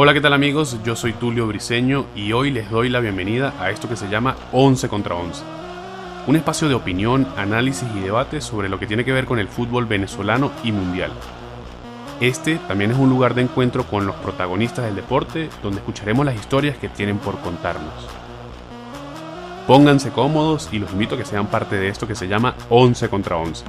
[0.00, 0.78] Hola, ¿qué tal amigos?
[0.84, 4.36] Yo soy Tulio Briseño y hoy les doy la bienvenida a esto que se llama
[4.52, 5.42] 11 contra 11.
[6.28, 9.48] Un espacio de opinión, análisis y debate sobre lo que tiene que ver con el
[9.48, 11.10] fútbol venezolano y mundial.
[12.20, 16.36] Este también es un lugar de encuentro con los protagonistas del deporte, donde escucharemos las
[16.36, 17.92] historias que tienen por contarnos.
[19.66, 23.08] Pónganse cómodos y los invito a que sean parte de esto que se llama 11
[23.08, 23.64] contra 11.